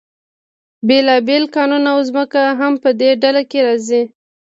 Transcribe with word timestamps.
بیلابیل 0.87 1.43
کانونه 1.55 1.89
او 1.95 1.99
ځمکه 2.09 2.41
هم 2.59 2.73
په 2.83 2.89
دې 2.99 3.09
ډله 3.21 3.41
کې 3.49 3.59
راځي. 3.67 4.03